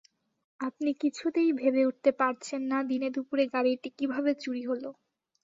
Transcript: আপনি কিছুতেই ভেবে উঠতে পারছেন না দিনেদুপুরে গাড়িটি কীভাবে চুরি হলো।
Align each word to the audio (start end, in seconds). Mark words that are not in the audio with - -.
আপনি 0.59 0.89
কিছুতেই 1.01 1.49
ভেবে 1.59 1.81
উঠতে 1.89 2.11
পারছেন 2.19 2.61
না 2.71 2.79
দিনেদুপুরে 2.89 3.43
গাড়িটি 3.53 3.89
কীভাবে 3.97 4.31
চুরি 4.43 4.63
হলো। 4.69 4.89